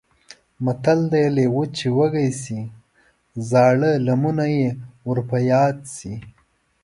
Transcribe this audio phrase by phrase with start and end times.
[0.65, 2.61] متل دی: لېوه چې وږی شي
[3.49, 4.69] زاړه لمونه یې
[5.07, 6.13] ور په یاد شي.